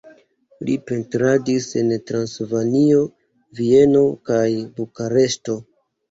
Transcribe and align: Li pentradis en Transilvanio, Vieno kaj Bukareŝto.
Li 0.67 0.75
pentradis 0.91 1.65
en 1.81 1.91
Transilvanio, 2.11 3.01
Vieno 3.59 4.01
kaj 4.31 4.39
Bukareŝto. 4.79 5.59